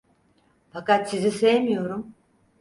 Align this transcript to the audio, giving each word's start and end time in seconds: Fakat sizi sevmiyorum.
Fakat 0.73 1.05
sizi 1.09 1.31
sevmiyorum. 1.31 2.13